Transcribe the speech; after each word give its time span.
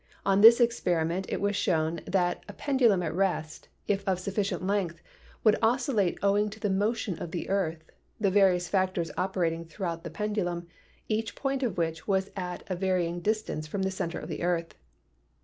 On 0.25 0.41
this 0.41 0.59
experi 0.59 1.05
ment 1.05 1.27
it 1.31 1.39
was 1.39 1.55
shown 1.55 2.01
that 2.07 2.43
a 2.49 2.53
pendulum 2.53 3.03
at 3.03 3.13
rest, 3.13 3.67
if 3.87 4.03
of 4.07 4.19
sufficient 4.19 4.65
length, 4.65 4.99
would 5.43 5.57
oscillate 5.61 6.17
owing 6.23 6.49
to 6.49 6.59
the 6.59 6.71
motion 6.71 7.21
of 7.21 7.29
the 7.29 7.47
earth, 7.49 7.83
the 8.19 8.31
various 8.31 8.67
factors 8.67 9.11
operating 9.15 9.63
throughout 9.63 10.03
the 10.03 10.09
pendulum, 10.09 10.65
each 11.07 11.35
point 11.35 11.61
of 11.61 11.77
which 11.77 12.07
was 12.07 12.31
at 12.35 12.63
a 12.65 12.75
varying 12.75 13.19
distance 13.19 13.67
from 13.67 13.83
the 13.83 13.91
center 13.91 14.17
of 14.17 14.27
the 14.29 14.41
earth. 14.41 14.73